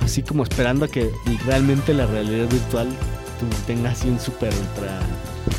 así 0.04 0.22
como 0.22 0.42
esperando 0.44 0.84
a 0.84 0.88
que 0.88 1.10
realmente 1.46 1.92
la 1.94 2.06
realidad 2.06 2.48
virtual 2.48 2.88
tenga 3.66 3.90
así 3.90 4.08
un 4.08 4.18
super 4.20 4.52
ultra. 4.54 4.98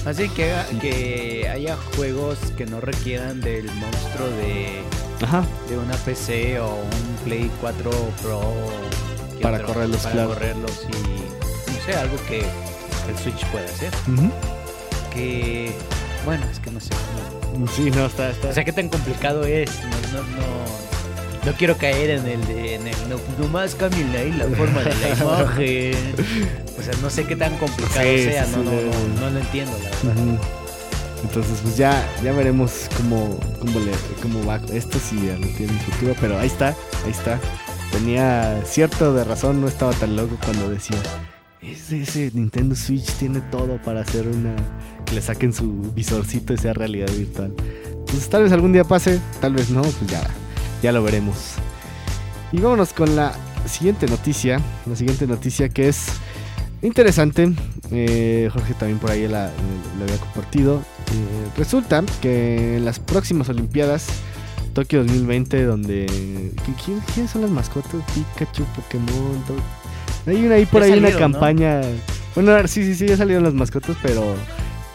Así 0.06 0.30
que, 0.30 0.54
Sí. 0.70 0.78
que 0.80 1.50
haya 1.50 1.76
juegos 1.96 2.38
que 2.58 2.66
no 2.66 2.80
requieran 2.82 3.42
del 3.42 3.66
monstruo 3.76 4.28
de, 4.30 4.82
Ajá. 5.24 5.44
de 5.70 5.78
una 5.78 5.94
PC 5.98 6.60
o 6.60 6.76
un 6.76 7.24
Play 7.26 7.52
4 7.60 7.92
Pro. 8.22 8.42
¿qué 9.38 9.44
Para 9.44 9.64
correrlos, 9.64 10.02
Para 10.02 10.14
claro. 10.14 10.30
correrlos 10.30 10.86
y 10.88 11.72
no 11.72 11.86
sé, 11.86 11.94
algo 12.00 12.16
que 12.28 12.40
el 12.42 13.18
Switch 13.22 13.44
pueda 13.48 13.66
hacer. 13.66 13.92
Que, 15.14 15.74
bueno, 16.26 16.46
es 16.52 16.60
que 16.60 16.72
no 16.72 16.80
sé. 16.80 16.90
no- 16.92 17.41
Sí, 17.76 17.92
no, 17.92 18.06
está, 18.06 18.30
está. 18.32 18.50
O 18.50 18.54
sea, 18.54 18.64
qué 18.64 18.72
tan 18.74 18.90
complicado 18.90 19.44
es. 19.46 19.70
No, 19.84 20.20
no, 20.20 20.28
no, 20.28 21.46
no 21.46 21.54
quiero 21.58 21.78
caer 21.78 22.12
en 22.12 22.28
el 22.28 22.48
de. 22.48 22.76
En 22.76 22.88
el, 22.88 22.96
no, 23.10 23.18
nomás 23.40 23.76
cambien 23.76 24.10
ahí 24.16 24.32
la 24.32 24.46
forma 24.46 24.82
de 24.82 24.96
la 24.96 25.10
imagen. 25.24 26.16
O 26.80 26.84
sea, 26.84 26.94
no 27.02 27.10
sé 27.10 27.26
qué 27.26 27.36
tan 27.36 27.58
complicado 27.58 28.02
Sí, 28.04 28.24
sea. 28.24 28.46
sí, 28.46 28.52
no, 28.58 28.64
sí, 28.64 28.66
no, 28.66 28.72
no, 28.72 29.22
no 29.22 29.30
lo 29.30 29.40
entiendo, 29.40 29.78
la 29.84 30.14
verdad. 30.14 30.40
Entonces, 31.24 31.60
pues 31.62 31.78
ya, 31.78 32.04
ya 32.24 32.32
veremos 32.32 32.88
cómo, 32.98 33.40
cómo, 33.60 33.80
le, 33.80 33.92
cómo 34.22 34.44
va 34.46 34.60
esto, 34.74 34.98
si 35.00 35.18
tiene 35.18 35.72
un 35.72 35.80
futuro. 35.80 36.16
Pero 36.20 36.40
ahí 36.40 36.48
está, 36.48 36.70
ahí 37.06 37.12
está. 37.12 37.40
Tenía 37.92 38.62
cierto 38.66 39.14
de 39.14 39.24
razón, 39.24 39.62
no 39.62 39.68
estaba 39.68 39.92
tan 39.94 40.16
loco 40.16 40.38
cuando 40.44 40.70
decía, 40.70 40.98
ese, 41.62 42.02
ese 42.02 42.32
Nintendo 42.34 42.76
Switch 42.76 43.06
tiene 43.14 43.42
todo 43.52 43.82
para 43.82 44.02
hacer 44.02 44.28
una... 44.28 44.56
Que 45.06 45.16
le 45.16 45.22
saquen 45.22 45.54
su 45.54 45.92
visorcito 45.94 46.54
y 46.54 46.58
sea 46.58 46.74
realidad 46.74 47.10
virtual. 47.12 47.54
Entonces 48.00 48.30
tal 48.30 48.44
vez 48.44 48.52
algún 48.52 48.74
día 48.74 48.84
pase, 48.84 49.20
tal 49.40 49.54
vez 49.54 49.70
no, 49.70 49.82
pues 49.82 50.08
ya, 50.08 50.22
ya 50.82 50.92
lo 50.92 51.04
veremos. 51.04 51.56
Y 52.52 52.60
vámonos 52.60 52.94
con 52.94 53.16
la 53.16 53.34
siguiente 53.66 54.08
noticia. 54.08 54.60
La 54.86 54.96
siguiente 54.96 55.28
noticia 55.28 55.70
que 55.70 55.88
es 55.88 56.08
interesante. 56.82 57.54
Eh, 57.92 58.50
Jorge 58.52 58.74
también 58.74 59.00
por 59.00 59.12
ahí 59.12 59.28
la, 59.28 59.52
la 59.98 60.04
había 60.04 60.18
compartido. 60.18 60.78
Eh, 60.78 61.50
resulta 61.58 62.04
que 62.22 62.78
en 62.78 62.86
las 62.86 63.00
próximas 63.00 63.50
Olimpiadas, 63.50 64.08
Tokio 64.74 65.04
2020, 65.04 65.64
donde. 65.64 66.06
¿quién, 66.86 67.00
¿Quiénes 67.14 67.32
son 67.32 67.42
las 67.42 67.52
mascotas? 67.52 68.02
Pikachu, 68.14 68.64
Pokémon. 68.76 69.44
Todo. 69.48 69.81
Hay 70.28 70.46
una 70.46 70.56
ahí 70.56 70.66
por 70.66 70.82
ahí 70.84 70.92
una 70.92 71.12
campaña. 71.12 71.82
Bueno, 72.36 72.56
sí, 72.68 72.84
sí, 72.84 72.96
sí, 72.96 73.08
ya 73.08 73.18
salieron 73.18 73.44
las 73.44 73.54
mascotas, 73.54 73.96
pero. 74.02 74.36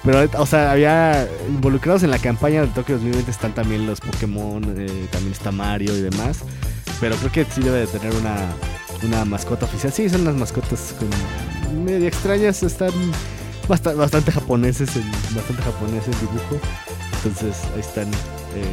Pero, 0.04 0.24
o 0.40 0.46
sea, 0.46 0.70
había 0.70 1.26
involucrados 1.48 2.04
en 2.04 2.12
la 2.12 2.18
campaña 2.18 2.60
de 2.62 2.68
Tokio 2.68 2.94
2020 2.94 3.28
están 3.28 3.52
también 3.54 3.86
los 3.86 4.00
Pokémon, 4.00 4.62
eh, 4.78 5.08
también 5.10 5.32
está 5.32 5.50
Mario 5.50 5.96
y 5.96 6.00
demás. 6.00 6.38
Pero 7.00 7.16
creo 7.16 7.32
que 7.32 7.44
sí 7.44 7.60
debe 7.60 7.80
de 7.80 7.86
tener 7.88 8.14
una, 8.14 8.36
una 9.02 9.24
mascota 9.24 9.64
oficial. 9.66 9.92
Sí, 9.92 10.08
son 10.08 10.20
unas 10.20 10.36
mascotas 10.36 10.94
con 10.96 11.84
medio 11.84 12.06
extrañas, 12.06 12.62
están 12.62 12.92
basta- 13.68 13.94
bastante 13.94 14.30
japoneses, 14.30 14.94
en, 14.94 15.10
bastante 15.34 15.62
japoneses 15.62 16.14
el 16.14 16.20
dibujo. 16.20 16.60
Entonces 17.16 17.64
ahí 17.74 17.80
están 17.80 18.06
eh, 18.54 18.72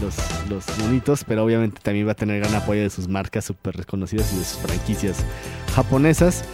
los, 0.00 0.14
los 0.48 0.78
monitos, 0.78 1.24
pero 1.24 1.44
obviamente 1.44 1.80
también 1.82 2.06
va 2.06 2.12
a 2.12 2.14
tener 2.14 2.38
gran 2.40 2.54
apoyo 2.54 2.82
de 2.82 2.90
sus 2.90 3.08
marcas 3.08 3.44
súper 3.44 3.76
reconocidas 3.76 4.32
y 4.32 4.36
de 4.38 4.44
sus 4.44 4.58
franquicias 4.58 5.16
japonesas. 5.74 6.44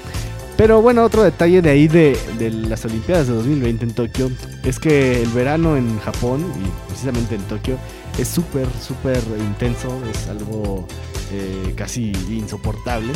Pero 0.56 0.82
bueno, 0.82 1.04
otro 1.04 1.22
detalle 1.22 1.62
de 1.62 1.70
ahí 1.70 1.87
de, 1.87 2.18
de 2.37 2.50
las 2.50 2.84
Olimpiadas 2.84 3.28
de 3.28 3.34
2020 3.34 3.84
en 3.84 3.92
Tokio 3.94 4.30
es 4.64 4.80
que 4.80 5.22
el 5.22 5.28
verano 5.28 5.76
en 5.76 6.00
Japón 6.00 6.44
y 6.60 6.88
precisamente 6.88 7.37
en 7.37 7.42
Tokio 7.42 7.76
es 8.18 8.26
súper, 8.26 8.66
súper 8.84 9.18
intenso, 9.38 9.88
es 10.12 10.26
algo 10.28 10.84
eh, 11.32 11.75
casi 11.76 12.10
insoportable. 12.28 13.12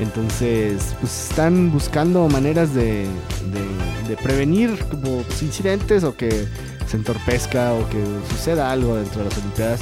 Entonces, 0.00 0.94
pues 1.00 1.28
están 1.30 1.70
buscando 1.72 2.28
maneras 2.28 2.74
de, 2.74 3.06
de- 4.08 4.16
prevenir 4.16 4.76
como 4.90 5.22
pues, 5.22 5.42
incidentes 5.42 6.02
o 6.04 6.16
que 6.16 6.46
se 6.88 6.96
entorpezca 6.96 7.72
o 7.72 7.88
que 7.88 8.02
suceda 8.30 8.70
algo 8.72 8.96
dentro 8.96 9.22
de 9.22 9.28
las 9.28 9.38
Olimpiadas 9.38 9.80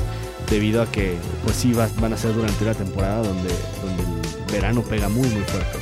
debido 0.51 0.83
a 0.83 0.87
que 0.91 1.15
pues 1.45 1.57
sí 1.57 1.73
va- 1.73 1.89
van 2.01 2.13
a 2.13 2.17
ser 2.17 2.35
durante 2.35 2.63
una 2.65 2.75
temporada 2.75 3.19
donde, 3.23 3.49
donde 3.85 4.12
verano 4.53 4.83
pega 4.83 5.09
muy 5.09 5.27
muy 5.29 5.43
fuerte. 5.43 5.79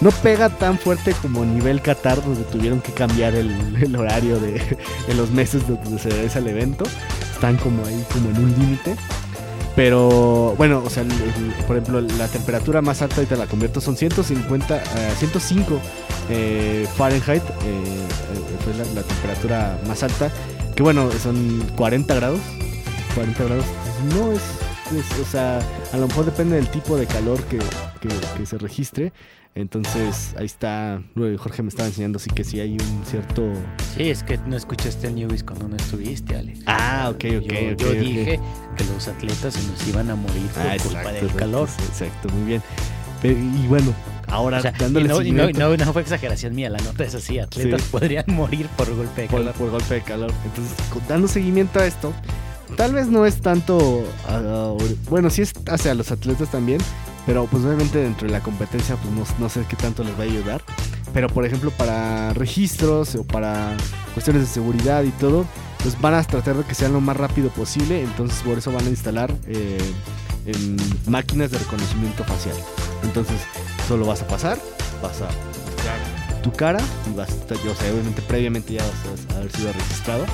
¿no? 0.00 0.10
Pega 0.22 0.48
tan 0.50 0.78
fuerte 0.78 1.12
como 1.22 1.44
nivel 1.44 1.80
Qatar, 1.82 2.22
donde 2.22 2.42
tuvieron 2.44 2.80
que 2.80 2.92
cambiar 2.92 3.34
el, 3.34 3.76
el 3.82 3.94
horario 3.96 4.38
de, 4.40 4.52
de 5.06 5.14
los 5.14 5.30
meses 5.30 5.66
donde 5.68 5.98
se 5.98 6.08
realiza 6.10 6.38
el 6.38 6.48
evento. 6.48 6.84
Están 7.34 7.56
como 7.56 7.84
ahí, 7.86 8.04
como 8.12 8.30
en 8.30 8.38
un 8.38 8.54
límite. 8.58 8.96
Pero 9.76 10.54
bueno, 10.56 10.82
o 10.86 10.90
sea, 10.90 11.02
por 11.66 11.76
ejemplo, 11.76 12.00
la 12.00 12.28
temperatura 12.28 12.80
más 12.80 13.02
alta 13.02 13.16
ahorita 13.16 13.34
la 13.36 13.46
convierto 13.46 13.80
son 13.80 13.96
150, 13.96 14.76
eh, 14.76 14.82
105 15.18 15.80
eh, 16.30 16.86
Fahrenheit. 16.96 17.42
eh, 17.42 17.44
eh, 17.64 18.56
fue 18.62 18.72
la, 18.74 18.84
la 18.94 19.02
temperatura 19.02 19.76
más 19.88 20.02
alta. 20.04 20.30
Que 20.76 20.82
bueno, 20.84 21.08
son 21.22 21.60
40 21.76 22.14
grados. 22.14 22.40
40 23.16 23.44
grados. 23.44 23.64
No 24.14 24.30
es, 24.32 24.42
es- 24.96 25.20
o 25.20 25.24
sea, 25.30 25.58
a 25.94 25.96
lo 25.96 26.08
mejor 26.08 26.24
depende 26.24 26.56
del 26.56 26.68
tipo 26.68 26.96
de 26.96 27.06
calor 27.06 27.40
que, 27.44 27.58
que- 28.00 28.08
que 28.38 28.46
se 28.46 28.58
registre. 28.58 29.12
Entonces, 29.54 30.34
ahí 30.36 30.46
está. 30.46 31.00
Jorge 31.14 31.62
me 31.62 31.68
estaba 31.68 31.86
enseñando, 31.88 32.18
sí 32.18 32.28
que 32.30 32.42
sí 32.42 32.58
hay 32.58 32.72
un 32.72 33.02
cierto. 33.06 33.52
Sí, 33.96 34.10
es 34.10 34.24
que 34.24 34.36
no 34.38 34.56
escuchaste 34.56 35.06
el 35.06 35.14
Newbies 35.14 35.44
cuando 35.44 35.68
no 35.68 35.76
estuviste, 35.76 36.34
Ale. 36.36 36.54
Ah, 36.66 37.06
ok, 37.10 37.24
ok, 37.38 37.42
yo, 37.52 37.72
ok, 37.72 37.76
yo 37.78 37.92
dije 37.92 38.40
que 38.76 38.84
los 38.92 39.06
atletas 39.06 39.54
se 39.54 39.62
nos 39.68 39.86
iban 39.86 40.10
a 40.10 40.16
morir 40.16 40.42
por 40.48 40.62
Ah, 40.66 40.76
culpa 40.82 41.00
exacto, 41.02 41.26
del 41.26 41.34
calor. 41.36 41.68
Exacto, 41.88 42.28
muy 42.34 42.46
bien. 42.48 42.62
Y 43.22 43.66
bueno, 43.68 43.94
ahora 44.26 44.58
O 44.58 44.62
sea, 44.62 44.72
dándole 44.72 45.08
no, 45.08 45.20
no, 45.52 45.76
no- 45.76 45.92
fue 45.92 46.02
exageración 46.02 46.54
mía, 46.56 46.68
la 46.68 46.78
nota 46.78 47.04
es 47.04 47.14
así, 47.14 47.38
atletas 47.38 47.80
Sí. 47.82 47.88
podrían 47.92 48.24
morir 48.26 48.66
por 48.76 48.92
golpe 48.94 49.22
de 49.22 49.28
por, 49.28 49.38
calor. 49.40 49.54
por 49.54 49.70
golpe 49.70 49.94
de 49.94 50.02
calor. 50.02 50.32
Entonces, 50.44 50.74
dando 51.08 51.28
seguimiento 51.28 51.78
a 51.78 51.86
esto, 51.86 52.12
tal 52.76 52.92
vez 52.92 53.08
no 53.08 53.26
es 53.26 53.40
tanto. 53.40 54.04
ah, 54.28 54.74
bueno, 55.08 55.30
sí 55.30 55.42
es 55.42 55.52
hacia 55.68 55.94
los 55.94 56.10
atletas 56.10 56.50
también, 56.50 56.80
pero 57.26 57.46
pues 57.46 57.64
obviamente 57.64 57.98
dentro 57.98 58.26
de 58.26 58.32
la 58.32 58.40
competencia, 58.40 58.96
pues 58.96 59.12
no, 59.12 59.24
no 59.38 59.48
sé 59.48 59.64
qué 59.68 59.76
tanto 59.76 60.04
les 60.04 60.14
va 60.14 60.20
a 60.20 60.26
ayudar. 60.26 60.62
Pero 61.12 61.28
por 61.28 61.44
ejemplo, 61.44 61.70
para 61.70 62.32
registros 62.34 63.14
o 63.14 63.24
para 63.24 63.76
cuestiones 64.14 64.42
de 64.42 64.48
seguridad 64.48 65.04
y 65.04 65.10
todo, 65.10 65.44
pues 65.82 66.00
van 66.00 66.14
a 66.14 66.22
tratar 66.24 66.56
de 66.56 66.64
que 66.64 66.74
sea 66.74 66.88
lo 66.88 67.00
más 67.00 67.16
rápido 67.16 67.50
posible. 67.50 68.02
Entonces, 68.02 68.40
por 68.42 68.58
eso 68.58 68.72
van 68.72 68.86
a 68.86 68.90
instalar 68.90 69.32
eh, 69.46 69.78
en 70.46 70.76
máquinas 71.06 71.50
de 71.50 71.58
reconocimiento 71.58 72.24
facial. 72.24 72.56
Entonces, 73.02 73.36
solo 73.86 74.06
vas 74.06 74.22
a 74.22 74.26
pasar, 74.26 74.58
vas 75.02 75.20
a 75.20 75.26
mostrar 75.26 76.42
tu 76.42 76.52
cara 76.52 76.80
y 77.10 77.16
vas 77.16 77.30
a 77.30 77.34
estar, 77.34 77.56
o 77.56 77.74
sea, 77.74 77.92
obviamente 77.92 78.20
previamente 78.22 78.74
ya 78.74 78.82
vas 78.82 79.34
a 79.34 79.38
haber 79.38 79.52
sido 79.52 79.72
registrado 79.72 80.24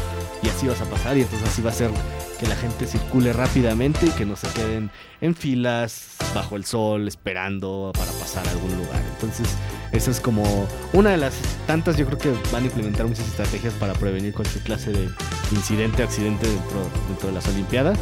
y 0.42 0.48
así 0.48 0.66
vas 0.66 0.80
a 0.80 0.84
pasar 0.84 1.16
y 1.16 1.22
entonces 1.22 1.48
así 1.48 1.62
va 1.62 1.70
a 1.70 1.74
ser 1.74 1.90
que 2.38 2.46
la 2.46 2.56
gente 2.56 2.86
circule 2.86 3.32
rápidamente 3.32 4.06
y 4.06 4.10
que 4.10 4.24
no 4.24 4.34
se 4.34 4.48
queden 4.48 4.90
en 5.20 5.34
filas 5.34 6.16
bajo 6.34 6.56
el 6.56 6.64
sol 6.64 7.06
esperando 7.06 7.92
para 7.94 8.10
pasar 8.12 8.46
a 8.48 8.50
algún 8.50 8.74
lugar. 8.78 9.02
Entonces, 9.14 9.48
esa 9.92 10.10
es 10.10 10.20
como 10.20 10.66
una 10.94 11.10
de 11.10 11.18
las 11.18 11.34
tantas, 11.66 11.98
yo 11.98 12.06
creo 12.06 12.18
que 12.18 12.32
van 12.50 12.62
a 12.62 12.66
implementar 12.66 13.06
muchas 13.06 13.26
estrategias 13.28 13.74
para 13.74 13.92
prevenir 13.92 14.32
cualquier 14.32 14.64
clase 14.64 14.92
de 14.92 15.08
incidente 15.52 16.02
accidente 16.02 16.46
dentro, 16.46 16.86
dentro 17.08 17.28
de 17.28 17.34
las 17.34 17.46
Olimpiadas. 17.48 17.98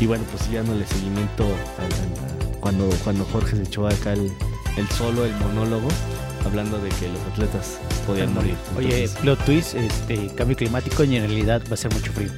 Y 0.00 0.06
bueno, 0.06 0.24
pues 0.30 0.42
sí, 0.42 0.54
dándole 0.54 0.84
seguimiento 0.86 1.46
cuando, 2.60 2.88
cuando 3.04 3.24
Jorge 3.26 3.56
se 3.56 3.62
echó 3.62 3.86
acá 3.86 4.14
el, 4.14 4.32
el 4.76 4.88
solo, 4.88 5.24
el 5.24 5.34
monólogo, 5.36 5.88
hablando 6.44 6.78
de 6.78 6.88
que 6.90 7.08
los 7.08 7.20
atletas 7.32 7.78
podían 8.06 8.32
morir. 8.34 8.54
Oye, 8.76 9.08
plot 9.20 9.44
twist, 9.44 9.74
este, 9.74 10.28
cambio 10.34 10.56
climático 10.56 11.02
y 11.04 11.16
en 11.16 11.24
realidad 11.24 11.62
va 11.70 11.74
a 11.74 11.76
ser 11.76 11.92
mucho 11.92 12.12
frío. 12.12 12.30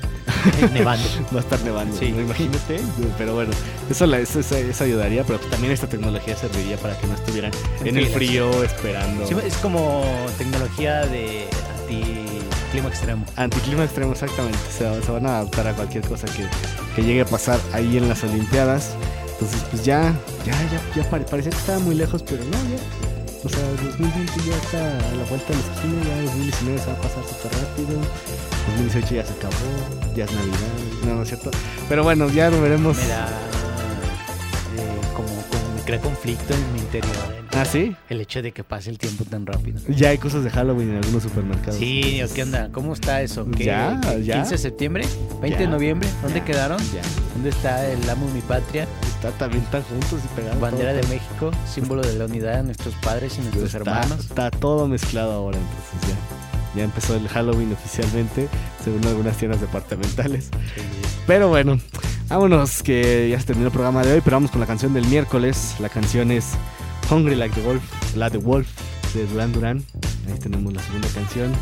Nevando. 0.72 1.06
va 1.34 1.38
a 1.38 1.42
estar 1.42 1.60
nevando, 1.62 1.96
Sí. 1.98 2.12
¿no? 2.12 2.20
imagínate. 2.22 2.80
Pero 3.18 3.34
bueno, 3.34 3.50
eso, 3.90 4.06
la- 4.06 4.20
eso, 4.20 4.40
eso- 4.40 4.56
eso 4.56 4.84
ayudaría, 4.84 5.24
pero 5.24 5.38
también 5.40 5.72
esta 5.72 5.88
tecnología 5.88 6.36
serviría 6.36 6.76
para 6.78 6.96
que 6.98 7.06
no 7.06 7.14
estuvieran 7.14 7.50
en 7.84 7.96
el 7.96 8.06
frío 8.08 8.62
esperando. 8.62 9.26
Sí, 9.26 9.34
es 9.44 9.56
como 9.56 10.04
tecnología 10.38 11.00
de 11.06 11.48
anti-clima 11.82 12.88
extremo. 12.88 13.24
Anticlima 13.36 13.84
extremo, 13.84 14.12
exactamente. 14.12 14.58
Se 14.70 15.10
van 15.10 15.26
a 15.26 15.38
adaptar 15.40 15.66
a 15.68 15.74
cualquier 15.74 16.04
cosa 16.06 16.26
que, 16.28 16.46
que 16.94 17.02
llegue 17.02 17.22
a 17.22 17.26
pasar 17.26 17.58
ahí 17.72 17.96
en 17.96 18.08
las 18.08 18.22
Olimpiadas. 18.24 18.94
Entonces, 19.40 19.62
pues 19.70 19.84
ya, 19.84 20.12
ya, 20.44 20.52
ya, 20.72 20.80
ya 21.02 21.08
pare- 21.10 21.24
parecía 21.24 21.50
que 21.52 21.58
estaba 21.58 21.78
muy 21.78 21.94
lejos, 21.94 22.22
pero 22.24 22.42
no, 22.44 22.50
ya. 22.68 22.78
O 23.44 23.48
sea, 23.48 23.60
2020 23.70 24.32
ya 24.48 24.56
está 24.56 24.78
a 24.98 25.14
la 25.14 25.24
vuelta 25.30 25.46
de 25.52 25.54
la 25.54 25.74
esquina, 25.74 26.02
ya 26.08 26.22
2019 26.22 26.78
se 26.80 26.86
va 26.86 26.92
a 26.92 26.96
pasar 27.02 27.22
súper 27.24 27.52
rápido. 27.60 28.00
2018 28.76 29.14
ya 29.14 29.24
se 29.24 29.32
acabó, 29.32 29.54
ya 30.16 30.24
es 30.24 30.32
Navidad, 30.32 30.58
no, 31.06 31.14
no 31.14 31.22
es 31.22 31.28
cierto. 31.28 31.50
Pero 31.88 32.02
bueno, 32.02 32.28
ya 32.30 32.50
lo 32.50 32.60
veremos. 32.60 32.96
Me 32.96 33.06
da 33.06 33.28
eh, 34.76 35.00
como, 35.14 35.28
como 35.28 35.74
me 35.76 35.82
crea 35.84 36.00
conflicto 36.00 36.52
en 36.52 36.72
mi 36.72 36.80
interior. 36.80 37.37
Ah, 37.52 37.64
sí, 37.64 37.96
El 38.08 38.20
hecho 38.20 38.42
de 38.42 38.52
que 38.52 38.62
pase 38.64 38.90
el 38.90 38.98
tiempo 38.98 39.24
tan 39.24 39.44
rápido. 39.46 39.80
ya 39.88 40.10
hay 40.10 40.18
cosas 40.18 40.44
de 40.44 40.50
Halloween 40.50 40.90
en 40.90 40.96
algunos 40.96 41.22
supermercados. 41.22 41.76
Sí, 41.78 42.20
¿o 42.22 42.32
¿qué 42.32 42.42
onda? 42.42 42.68
¿Cómo 42.72 42.92
está 42.94 43.22
eso? 43.22 43.46
¿Qué, 43.56 43.64
Ya, 43.64 44.00
qué- 44.02 44.24
ya. 44.24 44.34
15 44.36 44.50
de 44.52 44.58
septiembre, 44.58 45.04
20 45.40 45.58
de 45.58 45.66
noviembre, 45.66 46.08
¿dónde 46.22 46.38
ya, 46.40 46.44
quedaron? 46.44 46.78
Ya, 46.94 47.02
¿Dónde 47.34 47.50
está 47.50 47.86
el 47.90 48.08
amo 48.08 48.28
mi 48.34 48.40
patria? 48.42 48.86
está 49.14 49.30
también 49.32 49.64
tan 49.64 49.82
juntos 49.82 50.20
y 50.24 50.28
pegados. 50.40 50.60
Bandera 50.60 50.92
todo. 50.92 51.02
de 51.02 51.08
México, 51.08 51.50
símbolo 51.66 52.02
de 52.02 52.14
la 52.18 52.26
unidad 52.26 52.56
de 52.58 52.62
nuestros 52.64 52.94
padres 52.96 53.36
y 53.38 53.40
nuestros 53.40 53.64
está, 53.64 53.78
hermanos. 53.78 54.20
Está 54.20 54.50
todo 54.50 54.86
mezclado 54.86 55.32
ahora, 55.32 55.58
entonces 55.58 56.08
ya. 56.10 56.16
Ya 56.76 56.84
empezó 56.84 57.16
el 57.16 57.26
Halloween 57.28 57.72
oficialmente, 57.72 58.46
según 58.84 59.04
algunas 59.06 59.36
tiendas 59.36 59.60
departamentales. 59.60 60.50
Pero 61.26 61.48
bueno, 61.48 61.80
vámonos, 62.28 62.82
que 62.82 63.28
ya 63.30 63.40
se 63.40 63.46
terminó 63.46 63.66
el 63.68 63.72
programa 63.72 64.04
de 64.04 64.12
hoy, 64.12 64.20
pero 64.22 64.36
vamos 64.36 64.50
con 64.50 64.60
la 64.60 64.66
canción 64.66 64.94
del 64.94 65.06
miércoles. 65.06 65.74
La 65.80 65.88
canción 65.88 66.30
es 66.30 66.50
Hungry 67.10 67.34
Like 67.34 67.54
the 67.54 67.66
Wolf, 67.66 67.82
la 68.16 68.30
the 68.30 68.38
Wolf 68.38 68.68
de 69.14 69.26
Duran 69.26 69.52
Duran. 69.52 69.84
Ahí 70.26 70.38
tenemos 70.38 70.72
la 70.72 70.82
segunda 70.82 71.08
canción. 71.08 71.52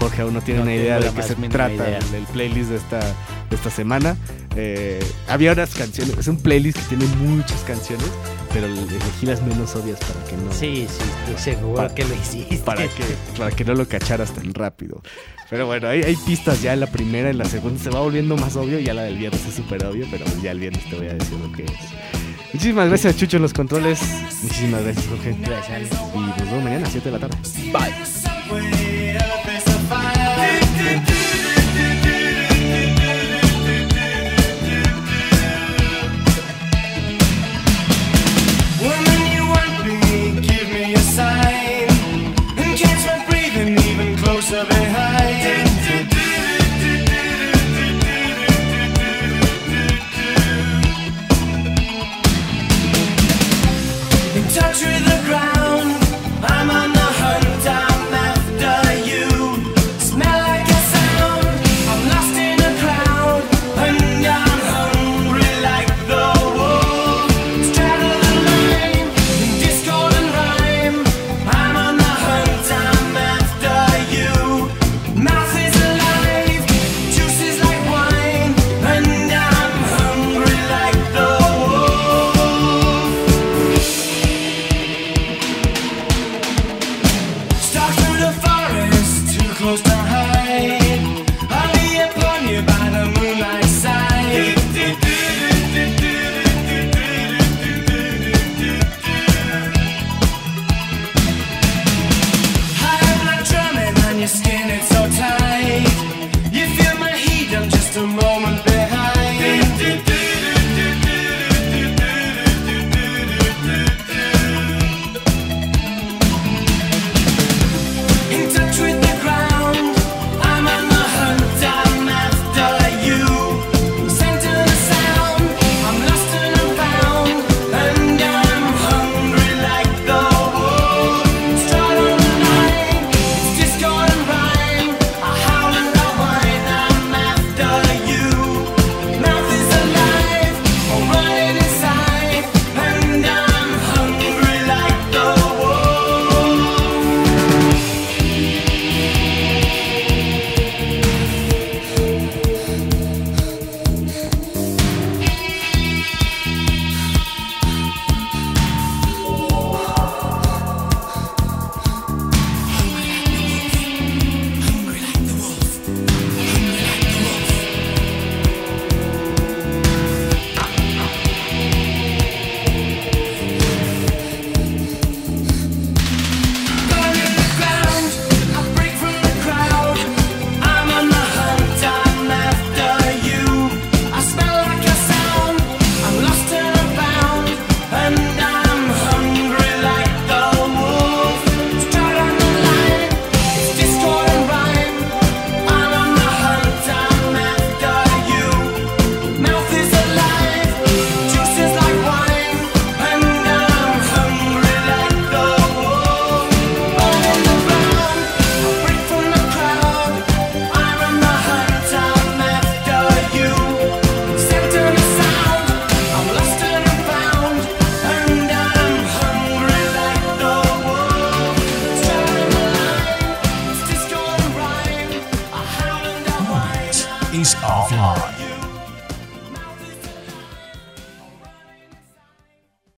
Jorge 0.00 0.22
aún 0.22 0.34
no 0.34 0.42
tiene 0.42 0.60
una 0.60 0.74
idea 0.74 0.98
de 1.00 1.10
qué 1.10 1.22
se 1.22 1.34
trata 1.34 1.84
del 1.84 2.24
playlist 2.32 2.70
de 2.70 2.76
esta, 2.76 3.00
de 3.00 3.56
esta 3.56 3.70
semana. 3.70 4.16
Eh, 4.56 5.04
había 5.28 5.52
unas 5.52 5.74
canciones, 5.74 6.16
es 6.18 6.28
un 6.28 6.38
playlist 6.38 6.78
que 6.78 6.96
tiene 6.96 7.06
muchas 7.16 7.60
canciones, 7.62 8.06
pero 8.52 8.66
elegí 8.66 9.26
las 9.26 9.42
menos 9.42 9.74
obvias 9.76 9.98
para 10.00 10.24
que 10.24 10.36
no. 10.36 10.52
Sí, 10.52 10.86
sí, 10.88 11.34
seguro 11.36 11.94
que 11.94 12.04
lo 12.04 12.14
hiciste. 12.14 12.58
Para 12.58 12.82
que, 12.82 13.04
para 13.38 13.50
que 13.50 13.64
no 13.64 13.74
lo 13.74 13.86
cacharas 13.86 14.32
tan 14.32 14.52
rápido. 14.52 15.02
Pero 15.48 15.66
bueno, 15.66 15.88
hay, 15.88 16.02
hay 16.02 16.16
pistas 16.16 16.60
ya 16.60 16.72
en 16.72 16.80
la 16.80 16.88
primera, 16.88 17.30
en 17.30 17.38
la 17.38 17.44
segunda 17.44 17.82
se 17.82 17.90
va 17.90 18.00
volviendo 18.00 18.36
más 18.36 18.56
obvio, 18.56 18.78
ya 18.80 18.92
la 18.92 19.02
del 19.04 19.16
viernes 19.16 19.46
es 19.46 19.54
súper 19.54 19.84
obvio, 19.84 20.06
pero 20.10 20.24
ya 20.42 20.50
el 20.50 20.58
viernes 20.58 20.84
te 20.90 20.96
voy 20.96 21.06
a 21.06 21.14
decir 21.14 21.38
lo 21.38 21.52
que 21.52 21.64
es. 21.64 22.25
Muchísimas 22.52 22.88
gracias, 22.88 23.16
Chucho, 23.16 23.36
en 23.36 23.42
los 23.42 23.52
controles. 23.52 24.00
Muchísimas 24.42 24.82
gracias, 24.82 25.06
Jorge. 25.06 25.36
Gracias. 25.40 25.88
Y 26.14 26.18
nos 26.18 26.36
vemos 26.38 26.64
mañana 26.64 26.86
a 26.86 26.90
7 26.90 27.10
de 27.10 27.18
la 27.18 27.28
tarde. 27.28 27.36
Bye. 27.72 27.92